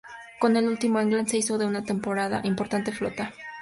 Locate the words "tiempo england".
0.79-1.27